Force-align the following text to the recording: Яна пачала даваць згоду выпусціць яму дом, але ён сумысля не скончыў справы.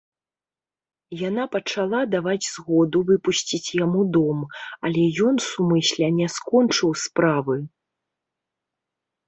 Яна 1.29 1.43
пачала 1.55 1.99
даваць 2.13 2.45
згоду 2.53 2.97
выпусціць 3.11 3.75
яму 3.85 4.01
дом, 4.17 4.39
але 4.89 5.03
ён 5.29 5.35
сумысля 5.51 6.05
не 6.19 6.27
скончыў 6.39 6.89
справы. 7.07 7.55